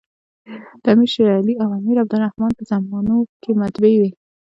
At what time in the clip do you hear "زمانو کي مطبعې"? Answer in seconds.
2.71-3.97